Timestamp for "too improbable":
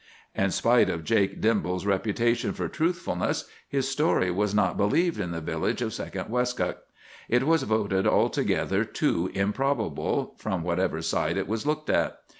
8.83-10.33